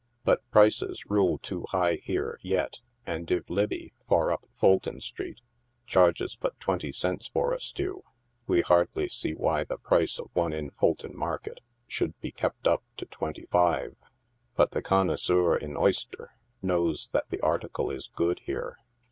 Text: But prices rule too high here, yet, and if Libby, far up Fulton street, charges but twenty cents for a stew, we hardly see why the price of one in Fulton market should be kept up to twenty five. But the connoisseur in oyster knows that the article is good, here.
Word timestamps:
But 0.23 0.41
prices 0.49 1.05
rule 1.09 1.37
too 1.37 1.67
high 1.69 1.99
here, 2.03 2.39
yet, 2.41 2.79
and 3.05 3.29
if 3.29 3.47
Libby, 3.51 3.93
far 4.09 4.31
up 4.31 4.47
Fulton 4.59 4.99
street, 4.99 5.41
charges 5.85 6.35
but 6.35 6.59
twenty 6.59 6.91
cents 6.91 7.27
for 7.27 7.53
a 7.53 7.59
stew, 7.59 8.01
we 8.47 8.61
hardly 8.61 9.07
see 9.07 9.35
why 9.35 9.63
the 9.63 9.77
price 9.77 10.17
of 10.19 10.31
one 10.33 10.53
in 10.53 10.71
Fulton 10.71 11.15
market 11.15 11.59
should 11.87 12.19
be 12.19 12.31
kept 12.31 12.65
up 12.67 12.83
to 12.97 13.05
twenty 13.05 13.45
five. 13.51 13.95
But 14.55 14.71
the 14.71 14.81
connoisseur 14.81 15.55
in 15.55 15.77
oyster 15.77 16.31
knows 16.63 17.09
that 17.11 17.29
the 17.29 17.39
article 17.41 17.91
is 17.91 18.07
good, 18.15 18.39
here. 18.43 18.77